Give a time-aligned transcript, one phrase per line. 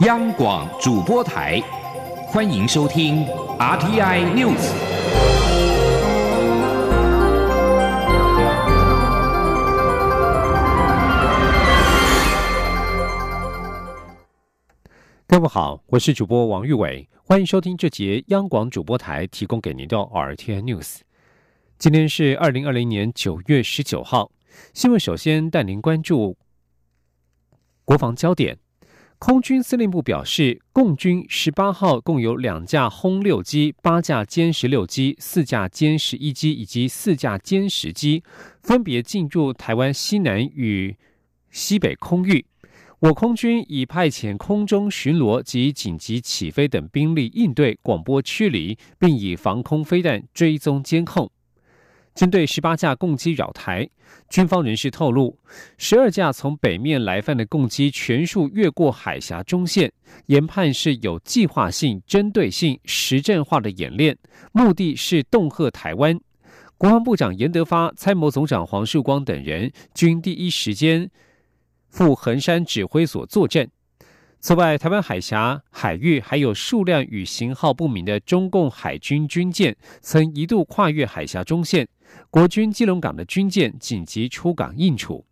[0.00, 1.60] 央广主播台，
[2.26, 3.24] 欢迎收听
[3.60, 4.72] RTI News。
[15.28, 21.02] 各位好，我是主播王玉伟，欢迎收听这节央广主播台提供给您的 RTI News。
[21.78, 24.32] 今天是二零二零年九月十九号，
[24.72, 26.36] 新闻首先带您关注
[27.84, 28.63] 国防焦点。
[29.26, 38.22] 空军司令部表示，共军十八号共有两架轰六机、八架歼十六机、四架歼十一机以及四架歼十机，
[38.62, 40.94] 分别进入台湾西南与
[41.48, 42.44] 西北空域。
[42.98, 51.30] 我空军已派遣空中巡逻及紧急起飞等兵力应对广播驱离，并以防空飞弹追踪监控。
[52.14, 53.88] 针对十八架共机扰台，
[54.28, 55.36] 军方人士透露，
[55.78, 59.92] 十二架从北面来犯的共机全数越过海峡中线，
[60.26, 64.16] 研判是有计划性、针对性、实战化的演练，
[64.52, 66.18] 目的是恫吓台湾。
[66.78, 71.10] 国防部长严德发、参谋总长黄树光等人均第一时间
[71.88, 73.68] 赴横山指挥所坐镇。
[74.40, 81.88] 此外，台湾海峡海域还有数量与型号不明的中共海军军舰，曾一度跨越海峡中线。
[82.30, 85.24] 国军基隆港的军舰紧急出港应处。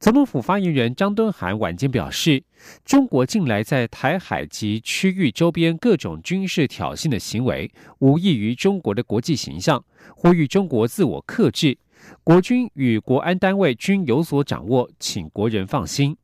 [0.00, 2.42] 总统府发言人张敦涵晚间表示，
[2.84, 9.82] 中国近来在台海及区域周边各种军事挑衅的行为，无异于中国的国际形象，
[10.14, 11.78] 呼吁中国自我克制。
[12.22, 16.14] 国军与国安单位均有所掌握，请国人放心。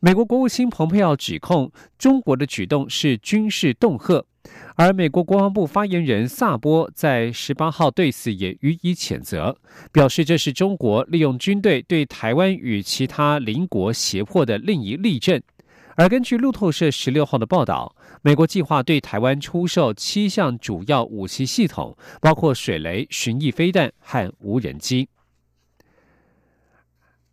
[0.00, 4.24] 美国国务卿蓬佩奥指控中国的举动是军事恫吓，
[4.76, 9.56] 而美国国防部发言人萨波在十八号对此也予以谴责，
[9.92, 15.42] 表示这是中国利用军队对台湾与其他邻国胁迫的另一例证。
[15.96, 25.08] 而根据路透社十六号的报道，美国计划对台湾出售七项主要武器系统，包括水雷、巡弋飞弹和无人机。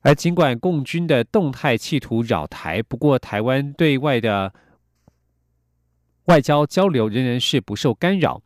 [0.01, 4.51] 而尽管共军的动态企图扰台，不过台湾对外的
[6.25, 8.41] 外交交流仍然是不受干扰。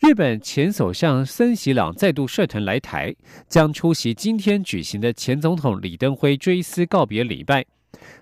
[0.00, 3.14] 日本前首相森喜朗再度率团来台，
[3.46, 7.64] 将出席今天举行的前总统李登辉追思告别礼拜。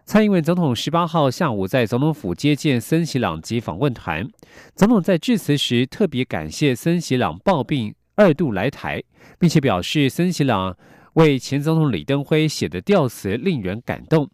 [0.04, 4.28] 蔡英文总统十八号下午在总统府接见森喜朗及访问团。
[4.74, 9.02] 总统在致辞时特别感谢森喜朗抱病二度来台，
[9.38, 10.76] 并且表示森喜朗。
[11.14, 14.30] 为前总统李登辉写的吊词令人感动，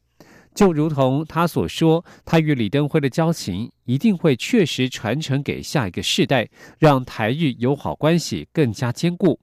[0.57, 9.39] 就如同他所说，他与李登辉的交情一定会确实传承给下一个世代，让台日友好关系更加坚固。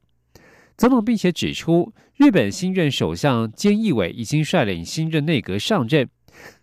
[0.76, 6.10] 总统并且指出，日本新任首相菅义伟已经率领新任内阁上任。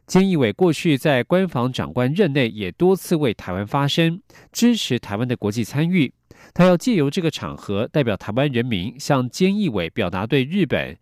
[0.09, 6.13] 菅义伟过去在官房长官任内也多次为台湾发声，支持台湾的国际参与。
[6.53, 10.99] 他要借由这个场合，代表台湾人民向菅义伟表达对日本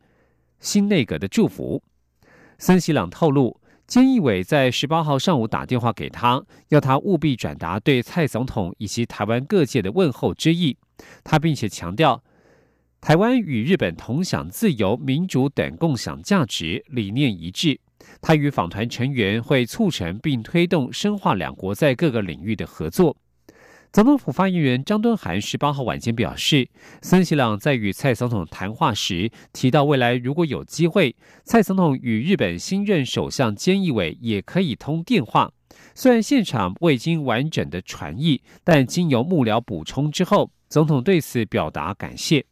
[0.61, 1.83] 新内阁的祝福。
[2.59, 10.77] 森喜朗透露，菅义伟在十八号上午打电话给他，要他务必转达对蔡总统以及台湾各界的问候之意。
[11.23, 12.21] 他并且强调，
[13.01, 17.79] 台湾与日本同享自由、民主等共享价值理念一致。
[18.21, 23.17] 他与访团成员会促成并推动深化两国在各个领域的合作。
[23.91, 26.69] 总统府发言人张敦涵十八号晚间表示，
[27.01, 35.51] 森喜朗在与蔡总统谈话时提到，未来如果有机会，蔡总统与日本新任首相菅义伟也可以通电话。
[35.95, 42.45] 虽然现场未经完整的传译，但经由幕僚补充之后，总统对此表达感谢。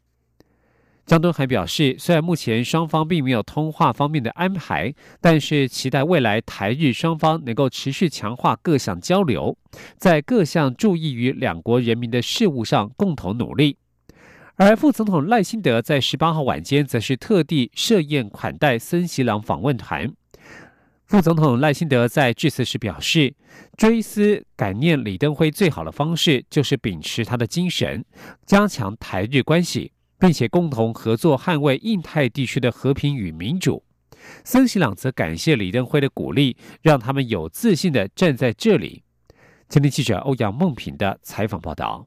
[1.06, 9.56] 张敦还表示，虽然目前双方并没有通话方面的安排，但是期待未来台日双方能够持续强化各项交流，
[9.96, 13.78] 在各项注意于两国人民的事务上共同努力。
[14.56, 20.12] 而副总统赖清德在十八号晚间则是特地设宴款待森喜朗访问团。
[21.04, 23.32] 副总统赖清德在致辞时表示，
[23.76, 28.04] 追思感念李登辉最好的方式就是秉持他的精神，
[28.44, 29.92] 加强台日关系。
[30.18, 33.82] 并且共同合作捍卫印太地区的和平与民主。
[34.44, 39.02] 森喜朗则感谢李登辉的鼓励，让他们有自信的站在这里。
[39.68, 42.06] 今天记者欧阳梦平的采访报道。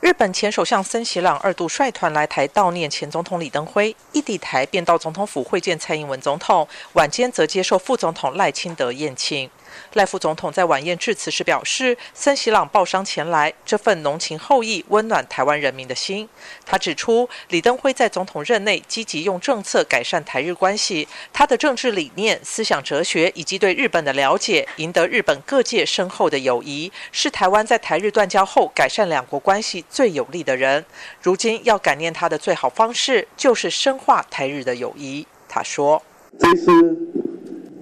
[0.00, 9.50] 日本前首相森喜朗二度率团来台悼念前总统李登辉，一抵台便到总统府会见蔡英文总统，晚间则接受副总统赖清德宴请。
[9.94, 16.28] 赖副总统在晚宴致辞时表示，森喜朗报伤前来，这份浓情厚谊温暖台湾人民的心。
[16.64, 30.84] 他指出，李登辉在总统任内积极用政策改善台日关系，他的政治理念、思想哲学以及对日本的了解，赢得日本各界深厚的友谊，是台湾在台日断交后改善两国关系最有利的人。
[31.22, 35.26] 如今要感念他的最好方式，就是深化台日的友谊。
[35.48, 36.02] 他说
[36.38, 36.66] ：“这是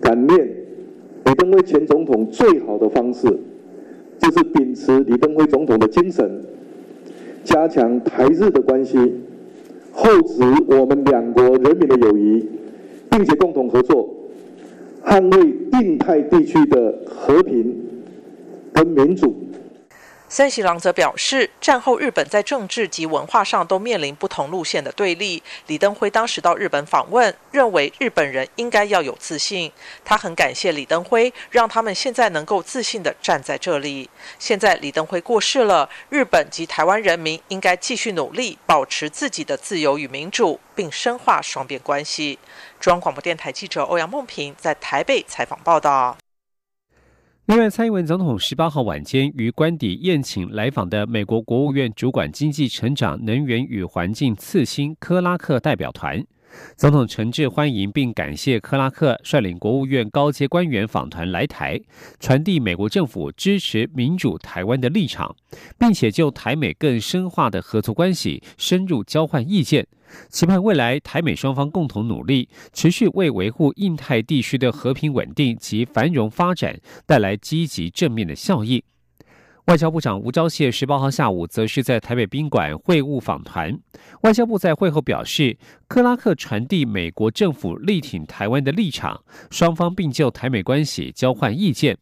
[0.01, 0.39] 感念。”
[1.29, 3.29] 李登辉前总统最好的方式，
[4.19, 6.41] 就是秉持李登辉总统的精神，
[7.45, 8.97] 加强台日的关系，
[9.93, 12.49] 厚植我们两国人民的友谊，
[13.11, 14.09] 并且共同合作，
[15.05, 17.77] 捍卫印太地区的和平
[18.73, 19.35] 跟民主。
[20.31, 25.43] 森喜朗则表示，战后日本在政治及文化上都面临不同路线的对立。
[25.67, 29.73] 李登辉当时到日本访问，认为日本人应该要有自信。
[30.05, 34.11] 他很感谢李登辉，让他们现在能够自信地站在这里。
[34.39, 42.39] 现在李登辉过世了，日本及台湾人民应该继续努力，保持自己的自由与民主，并深化双边关系。
[42.79, 46.19] 中央广播电台记者欧阳梦平在台北采访报道。
[47.49, 56.23] 另外，蔡英文总统十八号晚间于官邸宴请来访的美国国务院主管经济成长、能源与环境次新科拉克代表团。
[56.77, 61.81] 总统诚挚欢迎并感谢克拉克率领国务院高阶官员访团来台，
[62.21, 65.35] 传递美国政府支持民主台湾的立场，
[65.79, 69.87] 并且就台美更深化的合作关系深入交换意见。
[70.31, 78.85] 期盼未来台美双方共同努力，持续为维护印太地区的和平稳定及繁荣发展带来积极正面的效益。
[79.69, 83.79] 外交部长吴钊燮十八号下午则是在台北宾馆会晤访团。
[84.23, 89.21] 外交部在会后表示，克拉克传递美国政府力挺台湾的立场，
[89.51, 91.99] 双方并就台美关系交换意见。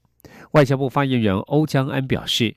[0.53, 2.55] 外交部发言人欧江安表示。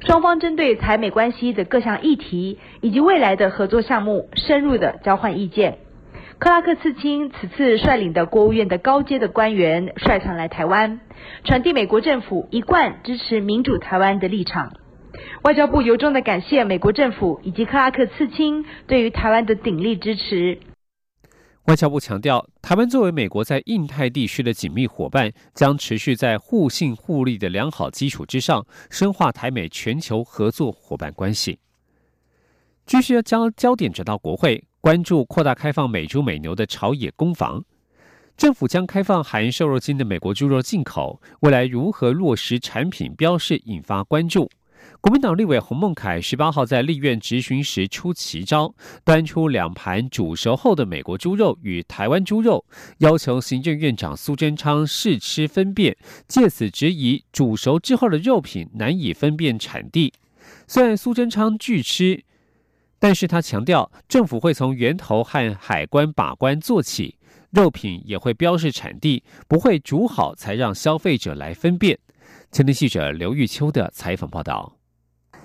[0.00, 5.78] 双方针对台美关系的各项议题以及未来的合作项目深入的交换意见。
[6.40, 10.98] 克拉克刺青此次率领的国务院的高阶的官员率团来台湾，
[11.44, 14.72] 传递美国政府一贯支持民主台湾的立场。
[15.42, 20.58] 外交部由衷的感谢美国政府以及克拉克刺青对于台湾的鼎力支持。
[21.66, 31.58] 外交部强调，台湾作为美国在印太地区的紧密伙伴，将持续在互信互利的良好基础之上，深化台美全球合作伙伴关系。
[32.86, 37.62] 继续将焦点转到国会，关注扩大开放美猪美牛的朝野攻防。
[38.36, 44.50] 政府将开放含瘦肉精的美国猪肉进口，未来如何落实产品标示，引发关注。
[45.02, 48.74] 国民党立委洪孟凯十八号在立院质询时出奇招，
[49.04, 52.64] 端出两盘煮熟后的美国猪肉与台湾猪肉，
[52.98, 55.94] 要求行政院长苏贞昌试吃分辨，
[56.26, 60.14] 借此质疑煮熟之后的肉品难以分辨产地。
[60.66, 62.24] 虽然苏贞昌拒吃，
[63.00, 67.16] 但是他强调政府会从源头和海关把关做起，
[67.50, 71.98] 肉品也会标示产地，不会煮好才让消费者来分辨。
[72.52, 74.79] 前天记者刘玉秋的采访报道。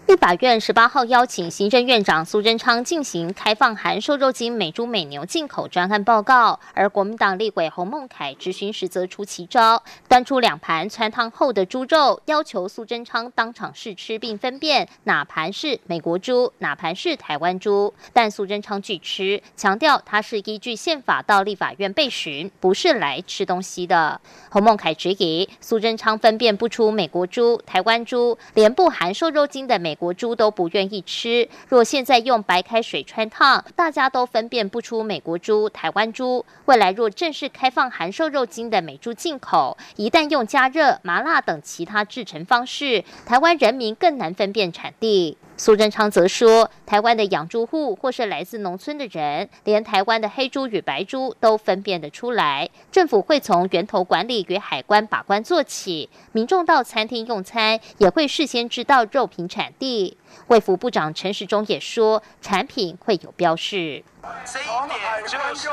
[0.07, 17.91] 立法院十八号邀请行政院长苏贞昌进行开放含瘦肉精美猪美牛进口专案报告，而国民党立委洪孟凯质询时则出奇招，端出两盘穿烫后的猪肉，要求苏贞昌当场试吃并分辨哪盘是美国猪，哪盘是台湾猪。
[18.13, 24.21] 但苏贞昌拒吃，强调他是依据宪法到立法院被询，不是来吃东西的。
[24.51, 29.94] 洪孟凯质疑苏贞昌分辨不出美国猪、台湾猪，连不含瘦肉精的美。
[29.95, 31.49] 国猪都不愿意吃。
[31.67, 36.45] 若现在用白开水穿烫，大家都分辨不出美国猪、台湾猪。
[36.65, 45.37] 未来若正式开放含瘦肉精的美猪进口，一旦用加热、麻辣等其他制成方式，台湾人民更难分辨产地。
[45.57, 52.69] 苏贞昌则说，台湾的养猪户或是来自农村的人，连台湾的黑猪与白猪都分辨得出来。
[52.91, 60.17] 政府会从源头管理与海关把关做起，民众到餐厅用餐也会事先知道肉品产地。
[60.47, 64.03] 卫福部长陈时中也说，产品会有标示。
[64.43, 65.69] 这一点就是，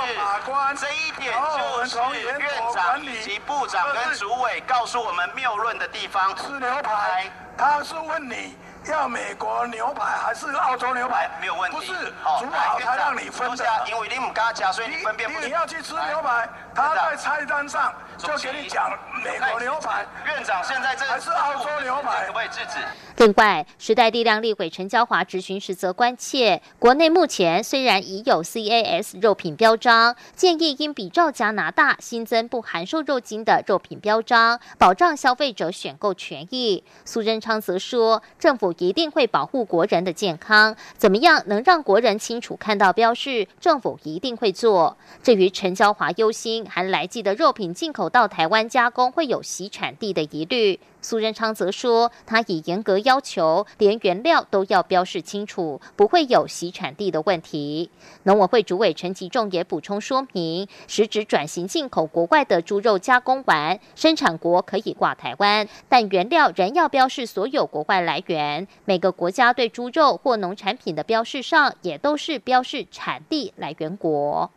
[0.77, 2.41] 这一点就是院
[2.73, 6.37] 长以及部长跟主委告诉我们谬论的地方。
[6.37, 8.55] 吃牛排，他是问你。
[8.91, 11.31] 要美国牛排还是澳洲牛排？
[11.41, 11.77] 没有问题。
[11.77, 11.93] 不是
[12.41, 13.65] 煮好才让你分的。
[13.87, 15.39] 因为你唔敢吃，所以你分辨不。
[15.41, 18.91] 你要去吃牛排，他在菜单上就给你讲
[19.23, 20.07] 美国牛排。
[20.27, 22.79] 院长，现在这还是澳洲牛排，可不可以制止？
[23.17, 36.83] 另外，时代力量立委陈娇华质询时则关切，国内目前虽然已有 CAS 肉品标章，建议应比照加拿大新增不含瘦肉精的肉品标章，保障消费者选购权益。
[37.05, 44.97] 苏贞昌则说，政府一定会保护国人的健康，怎么样能让国人清楚看到标示，政府一定会做。
[45.23, 50.79] 至于陈娇华忧心含来记的肉品进口到台湾加工会有洗产地的疑虑。
[51.05, 57.91] 苏仁昌则说，他已严格要求，连原料都要标示清楚，不会有洗产地的问题。
[58.23, 68.69] 农委会主委陈吉仲也补充说明，实质转型进口国外的猪肉加工完，生产国可以挂台湾，但原料仍要标示所有国外来源。
[68.85, 74.49] 每个国家对猪肉或农产品的标示上，也都是标示产地来源国。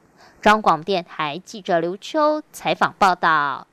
[0.41, 3.67] 中广电台记者刘秋采访报道。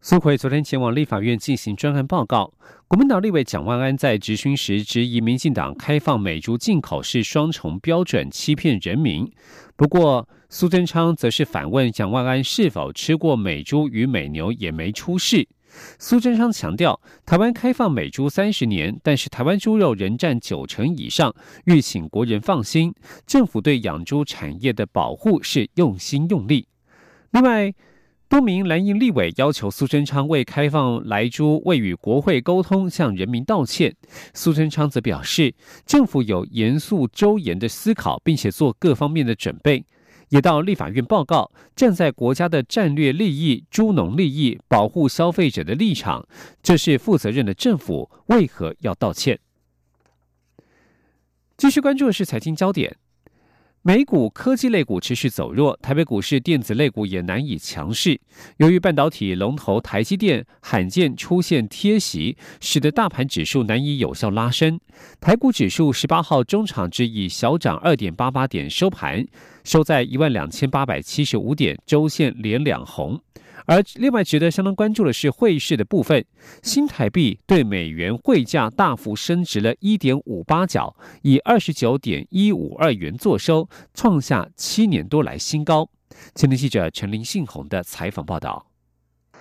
[0.00, 2.52] 苏奎昨天前往立法院进行专案报告。
[2.88, 9.32] 国民党立委蒋万安在质询时质疑民进党开放美猪进口是双重标准，欺骗人民。
[9.76, 15.48] 不过苏贞昌则是反问蒋万安是否吃过美猪与美牛，也没出事。
[15.98, 22.94] 苏贞昌强调，台湾开放美猪三十年，但是台湾猪肉仍占九成以上，欲请国人放心，
[23.26, 26.66] 政府对养猪产业的保护是用心用力。
[27.30, 27.74] 另外。
[28.28, 33.94] 多名蓝营立委要求苏贞昌为开放莱猪未与国会沟通，向人民道歉。
[34.32, 39.84] 苏贞昌则表示，政府有严肃周延的思考，并且做各方面的准备，
[40.32, 46.26] 也到立法院报告，站在国家的战略利益、猪农利益、保护消费者的立场，
[46.62, 49.38] 这是负责任的政府，为何要道歉？
[51.58, 52.96] 继续关注的是财经焦点。
[53.84, 58.20] 美股科技类股持续走弱，台北股市电子类股也难以强势。
[58.58, 64.78] 由于半导体龙头台积电罕见出现贴息，使得大盘指数难以有效拉升。
[65.20, 69.26] 台股指数十八号中场只以小涨二点八八点收盘，
[69.64, 73.20] 收在一万两千八百七十五点，周线连两红。
[73.66, 76.24] 而另外值得相当关注的是汇市的部分，
[76.62, 85.88] 新台币对美元汇价大幅升值了一点五八角，以二十九点一五二元作收，创下七年多来新高。
[86.34, 88.71] 前天记者陈林信宏的采访报道。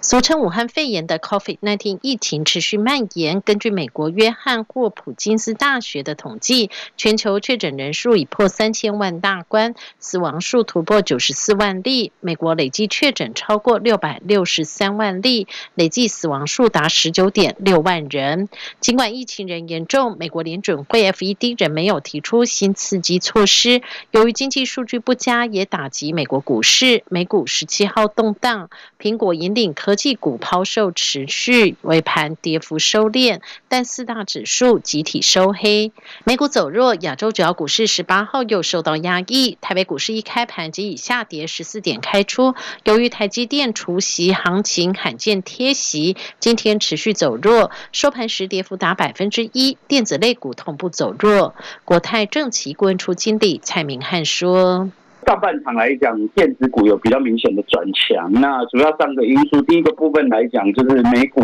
[0.03, 3.39] 俗称武汉肺炎的 COVID-19 疫情持续蔓延。
[3.39, 12.11] 根据美国约翰霍普金斯大学的统计，全球确诊人数已破三千万大关，死亡数突破九十四万例。
[12.19, 18.49] 美国累计确诊超过六百六十三万例，累计死亡数达十九点六万人。
[18.79, 23.83] 尽管疫情仍严重，美国联准会 FED 仍没有提出新刺激措施。
[24.09, 27.03] 由于经济数据不佳，也打击美国股市。
[27.07, 29.90] 美股十七号动荡，苹果引领科。
[29.91, 35.91] 科技股抛售持续，尾盘跌幅收敛，但四大指数集体收黑。
[36.23, 39.57] 美股走弱，亚洲主要股市十八号又受到压抑。
[39.59, 42.55] 台北股市一开盘即以下跌十四点开出，
[42.85, 49.77] 由于台积电除息行情罕见贴息，今天持续走弱，收盘时跌幅达百分之一。
[49.89, 51.53] 电子类股同步走弱。
[51.83, 54.89] 国泰正奇顾问处经理蔡明汉说。
[55.25, 58.31] 上半场来讲，电子股有比较明显的转强。
[58.33, 61.41] 那主要三个因素，第一个部分来讲，就是美股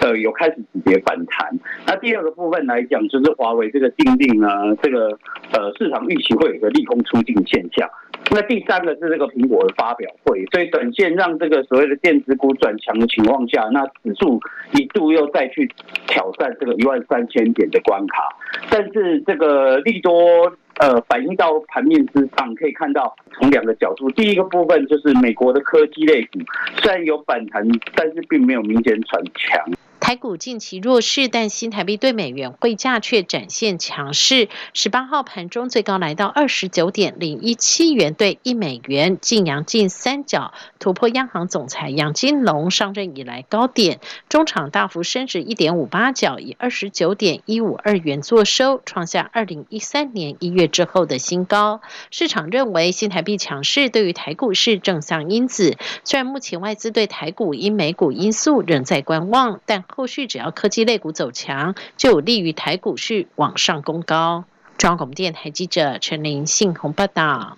[0.00, 1.48] 呃有开始止跌反弹。
[1.86, 4.48] 那第二个部分来讲，就是华为这个定定呢，
[4.82, 5.18] 这个
[5.52, 7.88] 呃市场预期会有一个利空出尽现象。
[8.32, 14.40] 那第三个是这个苹果的发表会，所以短线让这个所谓的电子股转强的情况下，那指数
[14.72, 15.68] 一度又再去
[16.06, 18.36] 挑战这个一万三千点的关卡。
[18.70, 20.52] 但是这个利多。
[20.80, 24.10] 呃，反映到盘面之上，可以看到从两个角度。
[24.12, 26.38] 第一个部分就是美国的科技类股，
[26.78, 27.62] 虽然有反弹，
[27.94, 29.62] 但是并没有明显转强。
[30.00, 34.48] 台股近期弱势，但新台币对美元汇价却展现强势。
[34.74, 44.00] 十八号盘中最高来到二十九点零一七元兑一美元，晋阳近三角，突破央行总裁杨金龙上任以来高点。
[44.28, 51.82] 中场大幅升值一点五八角，以二十九点一五二元作收，创下二零一三年一月之后的新高。
[52.10, 55.76] 市场认为新台币强势对于台股是正向因子。
[56.04, 64.44] 虽然目前外资对台股因美股因素仍在观望，但后续只要科技类股走强，就有利于台股市往上攻高。
[64.78, 67.56] 中央广电台记者陈玲信鸿报道。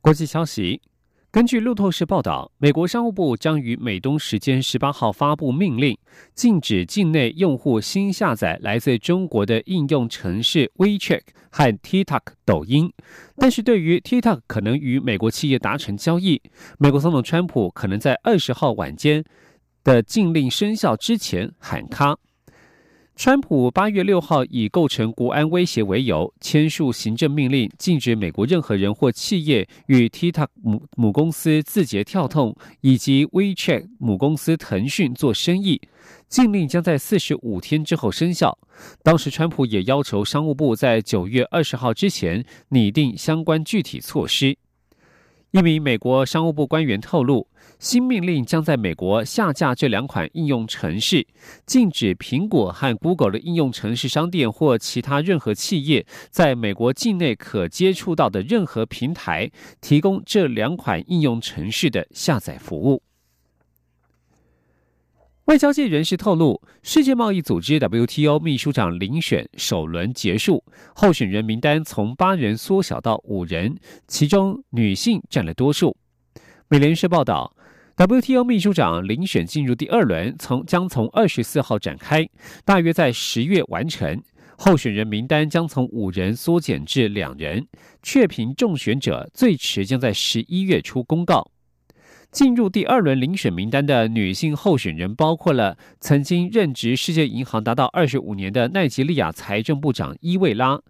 [0.00, 0.80] 国际消息。
[1.30, 5.96] 根据路透社报道，美国商务部将于美东时间十八号发布命令，
[6.34, 11.20] 禁止境内用户新下载来自中国的应用程式 WeChat
[11.50, 12.90] 和 TikTok 抖音。
[13.36, 16.40] 但是对于 TikTok 可能与美国企业达成交易，
[16.78, 19.22] 美国总统川普可能在二十号晚间
[19.88, 22.18] 的禁令生效之前喊卡。
[23.16, 35.80] 川普八月六号以构成国安威胁为由，签署行政命令，禁止美国任何人或企业与 TikTok 母母公司字节跳动以及 WeChat 母公司腾讯做生意。
[36.28, 38.58] 禁令将在四十五天之后生效。
[39.02, 44.58] 当时，川普也要求商务部在九月二十号之前拟定相关具体措施。
[45.52, 47.48] 一名美国商务部官员透露。
[47.78, 51.24] 新命令将在美国下架这两款应用程式，
[51.64, 63.00] 禁止苹果和 Google 的应用程式商店或其他任何企业在美国境内可接触到的任何平台提供这两款应用程式的下载服务。
[65.44, 70.64] 外交界人士透露，世界贸易组织 WTO 秘书长遴选首轮结束，
[70.96, 75.96] 候选人名单从八人缩小到五人，其中女性占了多数。
[76.66, 77.54] 美联社报道。
[77.98, 82.28] WTO 秘书长遴选进入第二轮，从将从二十四号展开，
[82.64, 84.22] 大约在十月完成。
[84.56, 87.66] 候选人名单将从五人缩减至两人，
[88.00, 91.50] 确评中选者最迟将在十一月初公告。
[92.30, 100.80] 进入第二轮遴选名单的女性候选人包括了曾经任职世界银行达到二十五年的奈及利亚财政部长伊维拉。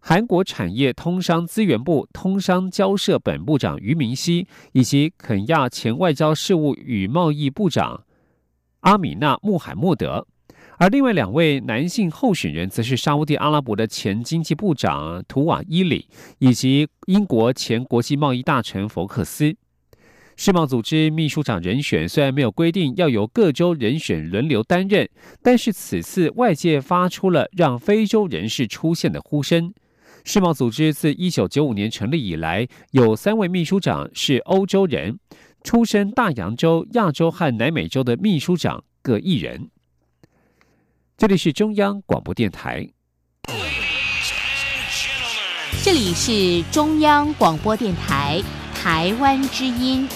[0.00, 8.04] 韩国产业通商资源部通商交涉本部长于明熙，以及肯亚前外交事务与贸易部长
[8.80, 10.26] 阿米纳穆罕默德，
[10.78, 16.06] 而另外两位男性候选人则是沙地阿拉伯的前经济部长图瓦伊里，
[16.38, 19.56] 以及英国前国际贸易大臣福克斯。
[20.36, 25.10] 世贸组织秘书长人选虽然没有规定要由各州人选轮流担任，
[25.42, 29.74] 但是此次外界发出了让非洲人士出现的呼声。
[30.28, 35.18] 世贸组织自一九九五年成立以来，有三位秘书长是欧洲人，
[35.64, 39.70] 出身大洋洲、亚洲和南美洲的秘书长各一人。
[41.16, 42.86] 这里是中央广播电台。
[45.82, 48.42] 这里是中央广播电台
[48.74, 50.06] 台湾之音。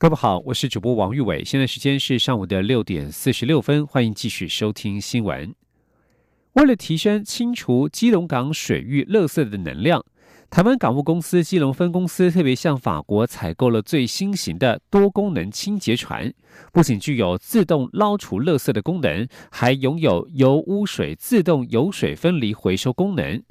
[0.00, 5.52] 各位好，我是主播王玉伟，现在时间是上午的六点四十六分，欢迎继续收听新闻。
[6.52, 10.04] 为了提升清除基隆港水域垃圾的能量，
[10.50, 16.32] 台湾港务公司基隆分公司特别向法国采购了最新型的多功能清洁船，
[16.72, 23.42] 不仅具有自动捞除垃圾的功能，还拥有油污水自动油水分离回收功能。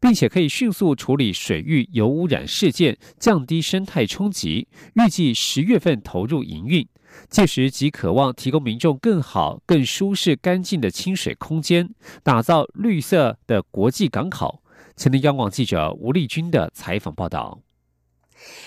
[0.00, 4.68] 并且可以迅速处理水域油污染事件，降低生态冲击。
[4.94, 6.86] 预计十月份投入营运，
[7.28, 11.90] 届时即渴望提供民众更好、更舒适、干净的清水空间，
[12.22, 14.62] 打造绿色的国际港口。
[14.96, 17.60] 前天央广记者吴丽君的采访报道。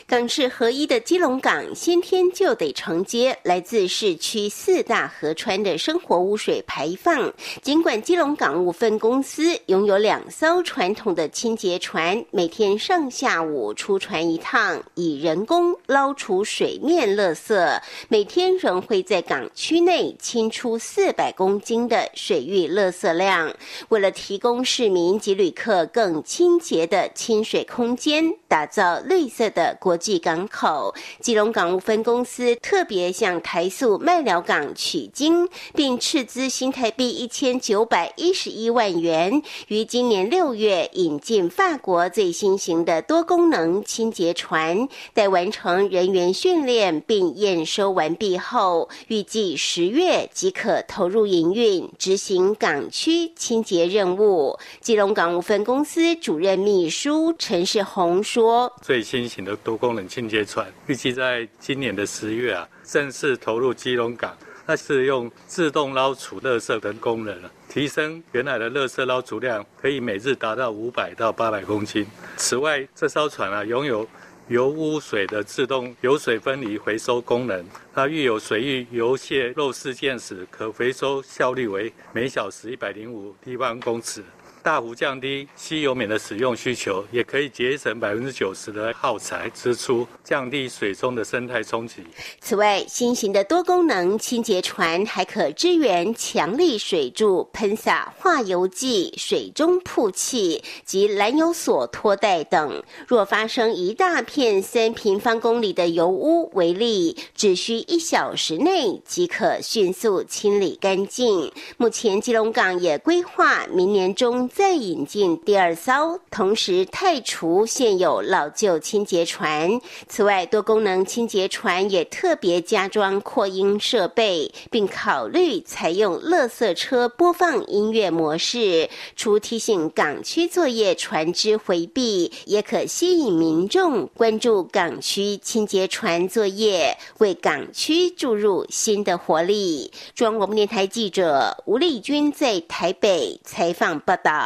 [0.07, 7.33] 港市合一的基隆港，先天就得承接来自市区四大河川的生活污水排放。
[7.61, 23.53] 尽管基隆港务分公司拥有两艘传统的清洁船，每天上下午出船一趟，以人工捞除水面垃圾，每天仍会在港区内清出四百公斤的水域垃圾量。
[23.89, 29.77] 为了提供市民及旅客更清洁的清水空间，打造绿色的。
[29.79, 44.89] 国际港口，基隆港务分公司特别向台塑麦寮港取经，并斥资新台币一千九百一十一万元，于今年六月引进法国最新型的多功能清洁船。
[45.13, 54.59] 待完成人员训练并验收完毕后，预计十月即可投入营运，执行港区清洁任务。
[54.81, 58.40] 基隆港务分公司主任秘书陈世宏说
[58.81, 72.07] ：“最新型的。”多功能清洁船预计在今年的十月啊正式投入基隆港，那是用自动捞储垃圾的功能了，提升原来的垃圾捞储量，可以每日达到五百到八百公斤。
[72.37, 74.07] 此外，这艘船啊拥有
[74.47, 84.23] 油污水的自动油水分离回收功能，它遇有水域油泄漏事件时，可回收效率为每小时一百零五立方公尺。
[84.63, 92.03] 大幅降低稀油棉的使用需求，也可以节省百分之九十的耗材支出，降低水中的生态冲击。
[92.39, 102.83] 此外，新型的多功能清洁船还可支援强力水柱喷洒化油剂、水中曝气及燃油锁拖带等。
[103.07, 111.51] 若发生一大片三平方公里的油污为例，只需一小时内即可迅速清理干净。
[111.77, 114.50] 目前基隆港也规划明年中。
[114.53, 119.79] 再引进第二艘，同时汰除现有老旧清洁船。
[120.07, 139.91] 此外，多功能清洁船也特别加装扩音设备，并考虑采用垃圾车播放音乐模式，除提醒港区作业船只回避，也可吸引民众关注港区清洁船作业，为港区注入新的活力。
[140.13, 144.40] 中央广播电台记者吴丽君在台北采访报道。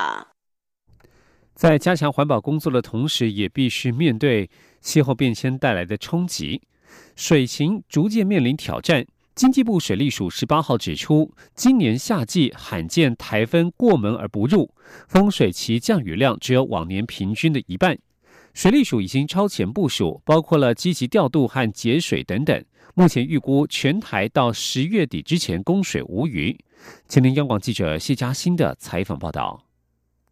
[1.53, 4.49] 在加强环保工作的同时，也必须面对
[4.81, 6.61] 气候变迁带来的冲击。
[7.15, 9.05] 水情逐渐面临挑战。
[9.35, 14.73] 经济部水利署十八号指出，今年夏季罕见台风过门而不入，
[15.09, 17.97] 风水期降雨量只有往年平均的一半。
[18.53, 22.63] 水利署已经超前部署，包括了积极调度和节水等等。
[22.93, 26.57] 目前预估全台到十月底之前供水无虞。
[27.09, 29.61] 前天央广记者谢嘉欣的采访报道。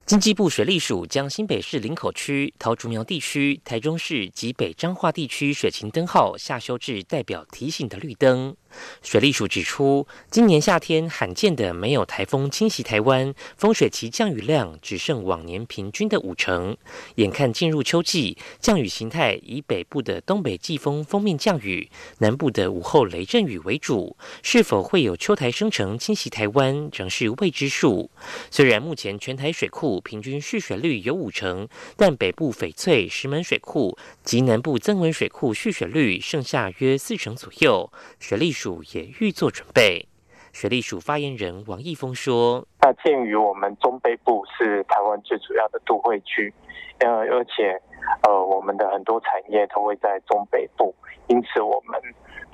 [0.06, 8.54] 经济部水利署将新北市林口区、桃竹苗地区、台中市及北彰化地区水情灯号下修至代表提醒的绿灯。
[9.02, 16.76] 水利署指出，今年夏天罕见的没有台风侵袭台湾，风水期降雨量只剩往年平均的五成。
[17.16, 24.18] 眼看进入秋季，降雨形态以北部的东北季风封面降雨，南部的午后雷阵雨为主。
[24.42, 28.10] 是否会有秋台生成侵袭台湾，仍是未知数。
[28.50, 37.92] 虽然目前全台水库平均蓄水率有五成，但北部翡翠、石门水库及南部增文水库蓄水率剩下约四成左右。
[38.20, 38.63] 水利署。
[38.64, 40.08] 署也预做准备。
[40.54, 46.54] 水利署发言人王义峰说：“那鉴于我们中北部是台湾最主要的都会区，
[47.00, 47.78] 呃，而且
[48.22, 50.96] 呃，我们的很多产业都会在中北部，
[51.28, 52.00] 因此我们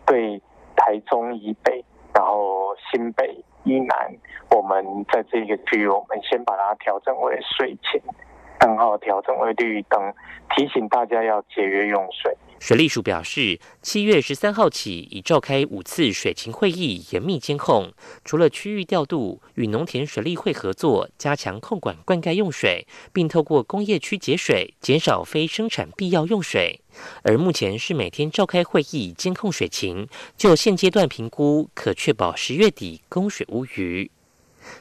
[0.03, 0.41] 对
[0.75, 4.17] 台中以北，然后新北以南，
[4.49, 8.01] 我们在这个区域，我们先把它调整为水情，
[8.59, 10.11] 然后调整为绿灯，
[10.55, 17.91] 提醒大家要节约用水。”水利署表示，七月十三号起已召开五次水情会议，严密监控。
[18.25, 26.81] 除了区域调度，与农田水利会合作，加强控管灌溉用水，并透过工业区节水，减少非生产必要用水。
[27.23, 34.11] 而目前是每天召开会议监控水情，就现阶段评估，可确保十月底供水无虞。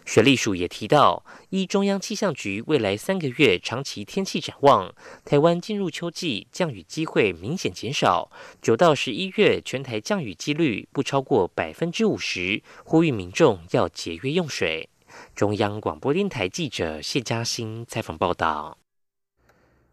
[0.05, 8.31] 水利署也提到，依中央气象局未来三个月长期天气展望，台湾进入秋季，降雨机会明显减少。
[8.61, 14.89] 九到十一月全台降雨几率不超过百分之五十，呼吁民众要节约用水。
[15.35, 18.79] 中央广播电台记者谢嘉欣采访报道。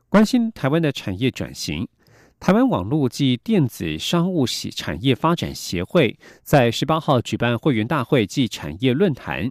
[0.10, 1.88] 关心台湾的产业转型，
[2.40, 9.50] 台湾网络及电子商务产业发展协会在十八号举办会员大会暨产业论坛。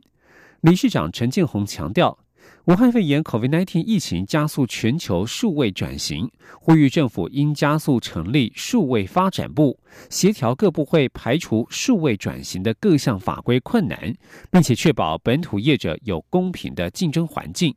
[0.64, 2.18] 理事长陈建宏强调，
[2.64, 6.26] 武汉肺炎 （COVID-19） 疫情加速全球数位转型，
[6.58, 14.14] 呼吁政府应加速成立数位发展部，协调各部会排除数位转型的各项法规困难，
[14.50, 17.76] 并且确保本土业者有公平的竞争环境。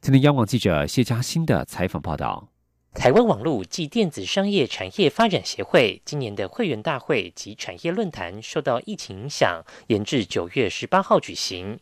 [0.00, 2.53] 今天，央广记者谢嘉欣的采访报道。
[2.94, 11.78] 台湾网络暨电子商业产业发展协会今年的会员大会及产业论坛受到疫情影响，延至九月十八号举行。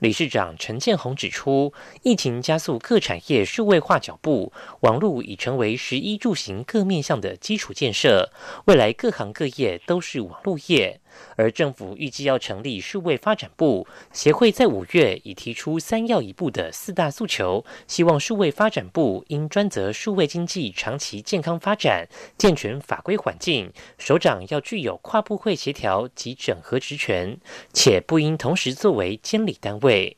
[0.00, 8.30] 理事长陈建宏指出，疫情加速各产业数位化脚步，网络已成为十一住行各面向的基础建设，
[8.66, 11.00] 未来各行各业都是网络业。
[11.36, 27.38] 而政府预计要成立数位发展部，协会在五月已提出三要一步的四大诉求，希望数位发展部应专责数位经济长期健康发展，健全法规环境，首长要具有跨部会协调及整合职权，
[27.72, 30.16] 且不应同时作为监理单位。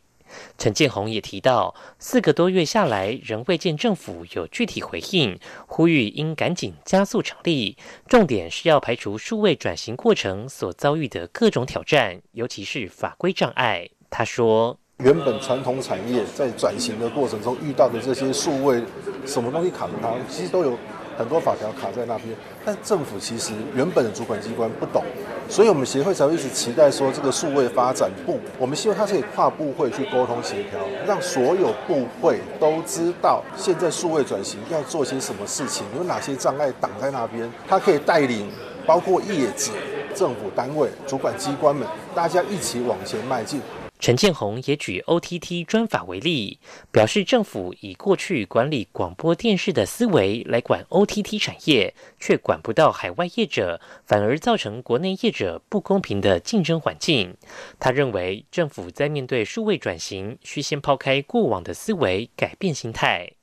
[0.57, 7.77] 陈建宏也提到，四个多月下来，仍未见政府有具体回应，呼吁应赶紧加速成立。
[8.07, 13.89] 重点是要排除数位转型过程所遭遇的各种挑战，尤其是法规障碍。
[14.11, 18.83] 他说：“原本传统产业在转型的过程中遇到的这些数位
[19.27, 20.79] 什么东西卡它，其实都有
[21.19, 22.35] 很多法条卡在那边。
[22.65, 25.03] 但政府其实原本的主管机关不懂，
[25.49, 38.49] 所以我们协会才会一直期待说，这个数位发展部，我们希望它可以跨部会去沟通协调，让所有部会都知道现在数位转型要做些什么事情，有哪些障碍挡在那边，它可以带领
[38.87, 39.73] 包括业界、
[40.15, 43.61] 政府单位、主管机关们，大家一起往前迈进。
[43.99, 46.59] 陈建宏也举 OTT 专法为例，
[46.93, 57.37] 表示政府以过去管理广播电视的思维来管 OTT 产业，却管不到海外业者，反而造成国内业者不公平的竞争环境。
[57.81, 63.38] 他认为，政府在面对数位转型，需先抛开过往的思维，改变心态。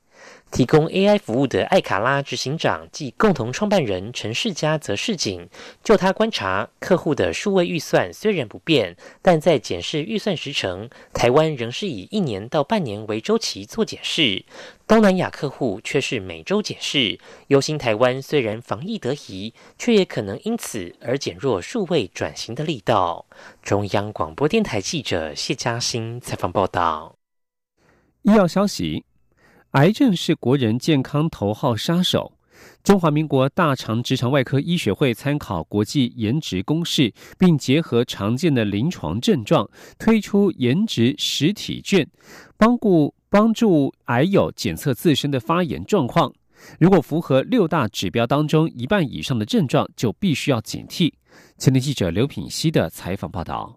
[0.55, 5.49] 提供 AI 服务的艾卡拉执行长暨共同创办人陈世佳则示警，
[5.83, 14.45] 就他观察，客户的数位预算虽然不变，但在检视预算时程，台湾仍是以一年到半年为周期做检视，
[14.87, 17.19] 东南亚客户却是每周检视。
[17.47, 23.25] 忧心台湾虽然防疫得宜，却也可能因此而减弱数位转型的力道。
[23.61, 27.17] 中央广播电台记者谢嘉欣采访报道。
[28.21, 29.03] 医药消息。
[29.75, 32.31] 癌症是国人健康头号杀手。
[32.81, 42.07] 中华民国大肠直肠外科医学会参考国际颜值公式，并结合常见的临床症状，推出颜值实体卷，
[42.55, 46.31] 帮助帮助癌友检测自身的发炎状况。
[46.79, 51.11] 如果符合六大指标当中一半以上的症状，就必须要警惕。
[51.57, 53.75] 前天记者刘品熙的采访报道。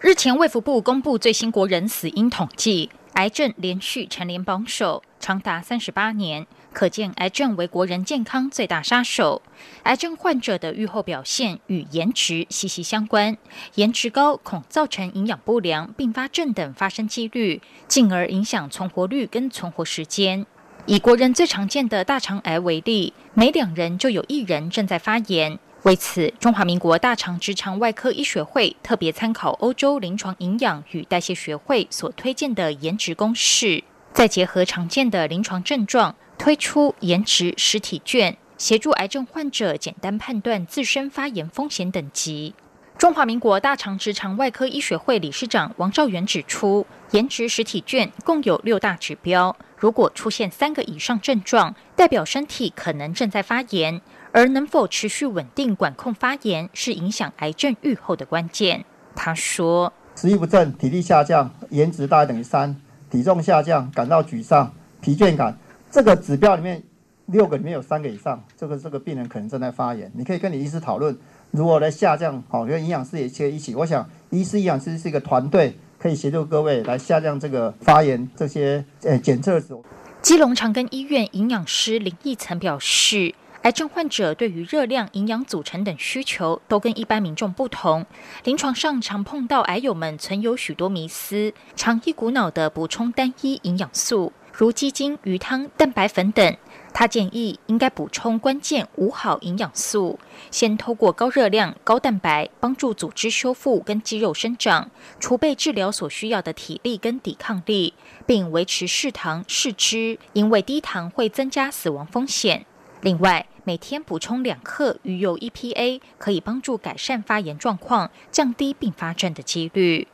[0.00, 2.88] 日前，卫福部公布最新国人死因统计。
[3.14, 9.40] 癌症连续蝉联榜首长达三十八年，可见癌症为国人健康最大杀手。
[9.84, 13.36] 癌症患者的预后表现与颜值息息相关，
[13.76, 20.44] 颜值高恐造成营养不良、并发症等发生几率，进而影响存活率跟存活时间。
[20.86, 25.60] 以国人最常见的大肠癌为例，每两人就有一人正在发炎。
[25.84, 42.54] 为此，中华民国大肠直肠外科医学会特别参考欧洲临床营养与代谢学会所推荐的颜值公式，再结合常见的临床症状，推出颜值实体卷，协助癌症患者简单判断自身发炎风险等级。
[42.96, 54.00] 中华民国大肠直肠外科医学会理事长王兆元指出，颜值实体卷共有六大指标，如果出现三个以上症状，代表身体可能正在发炎。
[54.34, 58.84] 而能否持续稳定管控发炎，是影响癌症预后的关键。
[59.14, 62.74] 他说：食欲不振、体力下降、颜值大于等于三、
[63.08, 65.56] 体重下降、感到沮丧、疲倦感，
[65.88, 66.82] 这个指标里面
[67.26, 70.10] 六个里面有三个以上，这个这个病人可能正在发炎。
[70.16, 71.16] 你可以跟你医师讨论
[71.52, 72.42] 如何来下降。
[72.48, 73.76] 好，跟营养师也切一起。
[73.76, 79.84] 我想，医师、营养师是一个团队，可以协助各位来下降这个发炎这些呃检测的时候。
[80.20, 83.32] 基隆长庚医院营养师林义曾表示。
[83.64, 88.04] 癌症患者对于热量、营养组成等需求都跟一般民众不同，
[88.44, 96.54] 临床上常碰到癌友们存有许多迷思，常一股脑的补充单一营养素，如鸡精、鱼汤、蛋白粉等。
[96.92, 100.18] 他建议应该补充关键五好营养素，
[100.50, 107.94] 先透过高热量、高蛋白帮助组织修复跟肌肉生长，储备治疗所需要的体力跟抵抗力，
[108.26, 112.66] 并维持适糖适脂，因为低糖会增加死亡风险。
[113.00, 120.06] 另外，每天补充两克鱼油 EPA，可以帮助改善发炎状况，降低并发症的几率。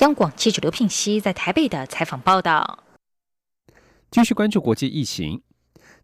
[0.00, 2.80] 央广记者刘聘熙在台北的采访报道。
[4.10, 5.40] 继续关注国际疫情，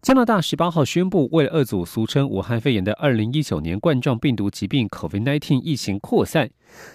[0.01, 6.51] 加拿大十八号宣布，为了遏阻俗称武汉肺炎的二零一九年冠状病毒疾病 COVID-19 疫情扩散，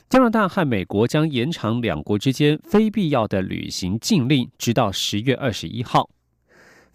[0.09, 6.09] 加拿大和美国将延长两国之间非必要的旅行禁令，直到十月二十一号。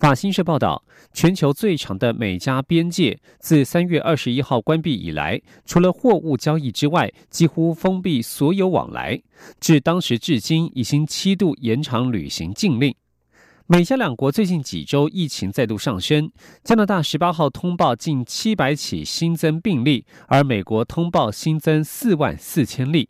[0.03, 9.23] 法新社报道，全球最长的美加边界自三月二十一号关闭以来，除了货物交易之外，几乎封闭所有往来。
[9.61, 12.93] 至当时至今，已经七度延长旅行禁令。
[13.69, 16.33] 美加两国最近几周疫情再度上升，
[16.65, 23.09] 加拿大十八号通报近七百起新增病例，而美国通报新增四万四千例。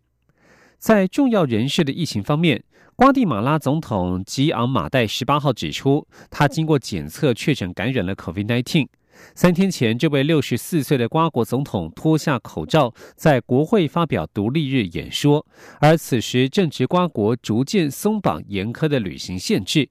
[0.83, 2.65] 在重要人士的疫情方面。
[2.97, 8.89] 瓜地马拉总统吉昂马代十八号指出，他经过检测确诊感染了 COVID-19。
[9.37, 15.47] 三天前，这位六十四岁的瓜国总统脱下口罩，在国会发表独立日演说。
[15.81, 19.89] 而此时正值瓜国逐渐松绑严苛的旅行限制。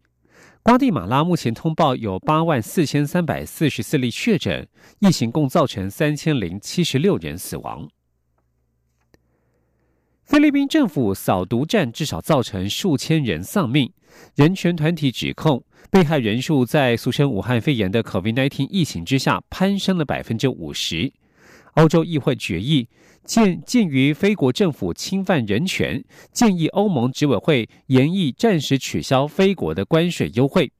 [0.62, 4.68] 瓜地马拉目前通报有八万四千三百四十四例确诊，
[5.00, 7.88] 疫情共造成三千零七十六人死亡。
[10.32, 13.92] 菲律宾政府扫毒战至少造成数千人丧命，
[14.34, 21.12] 人权团体指控被害人数在俗称武汉肺炎的 COVID-19 疫情之下攀升了百分之五十。
[21.74, 22.88] 欧洲议会决议，
[23.26, 30.72] 鉴鉴于非国政府侵犯人权，建议欧盟执委会严议暂时取消非国的关税优惠。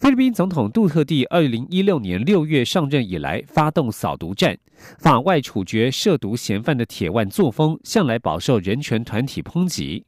[0.00, 4.56] 菲律宾总统杜特地二零一六年六月上任以来，发动扫毒战，
[4.98, 10.06] 法外处决涉毒嫌犯的铁腕作风，向来饱受人权团体抨击。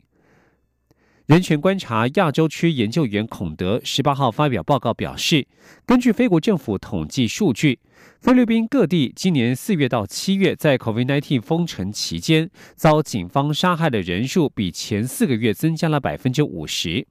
[1.26, 5.46] 人权观察亚洲区研究员孔德十八号发表报告表示，
[5.84, 7.78] 根据菲国政府统计数据。
[8.22, 17.04] 菲律宾各地今年四月到七月，在 COVID-19 封城期间，遭警方杀害的人数比前四个月增加了百分之五十。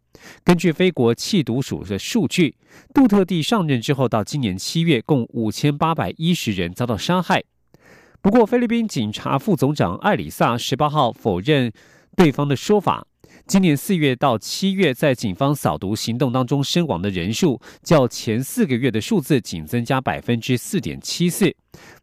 [0.45, 2.56] 根据菲国缉毒署的数据，
[2.93, 7.43] 杜特地上任之后到今年七月，共五千八百一十人遭到杀害。
[8.21, 11.74] 不过，菲律宾警察副总长艾里萨十八号否认
[12.15, 13.06] 对方的说法。
[13.51, 21.53] 今年四月到七月，在警方扫毒行动当中身亡的人数，较前四个月的数字仅增加百分之四点七四。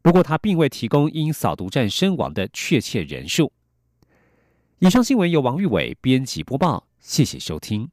[0.03, 3.51] 不过，他并未提供因扫毒战身亡的确切人数。
[4.81, 7.89] 以上新闻由王玉伟编辑播报，谢谢收听。